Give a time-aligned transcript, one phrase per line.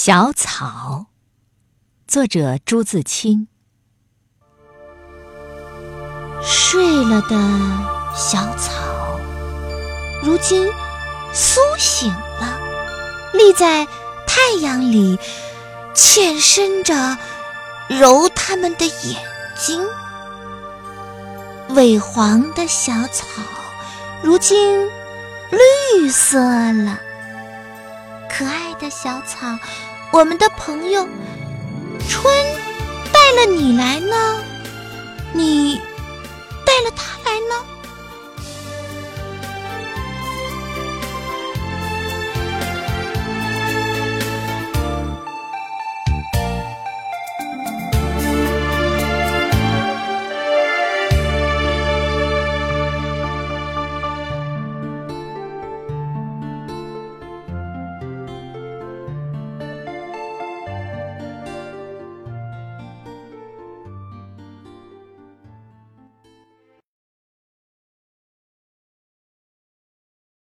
[0.00, 1.06] 小草，
[2.06, 3.48] 作者朱自清。
[6.40, 7.36] 睡了的
[8.14, 9.18] 小草，
[10.22, 10.70] 如今
[11.32, 12.60] 苏醒了，
[13.34, 13.84] 立在
[14.24, 15.18] 太阳里，
[15.96, 17.18] 欠身着
[17.88, 19.20] 揉它们的眼
[19.58, 19.84] 睛。
[21.70, 23.26] 萎黄的小草，
[24.22, 24.88] 如今
[25.50, 27.00] 绿色了。
[28.38, 29.58] 可爱的小草，
[30.12, 31.08] 我们的朋友，
[32.08, 32.32] 春
[33.12, 34.14] 带了你来呢，
[35.32, 35.80] 你
[36.64, 37.17] 带了它。